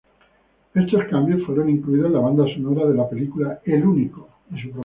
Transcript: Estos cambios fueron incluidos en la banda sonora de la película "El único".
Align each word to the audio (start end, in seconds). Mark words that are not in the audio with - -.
Estos 0.73 1.03
cambios 1.11 1.43
fueron 1.45 1.69
incluidos 1.69 2.07
en 2.07 2.13
la 2.13 2.21
banda 2.21 2.43
sonora 2.55 2.87
de 2.87 2.95
la 2.95 3.07
película 3.07 3.59
"El 3.65 3.85
único". 3.85 4.27